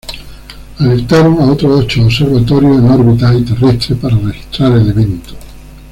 Alertaron 0.79 1.39
a 1.41 1.45
otros 1.51 1.81
ocho 1.81 2.03
observatorios 2.03 2.79
en 2.79 2.89
órbita 2.89 3.35
y 3.35 3.43
terrestres 3.43 3.99
para 3.99 4.17
registrar 4.17 4.71
el 4.71 4.89
evento. 4.89 5.35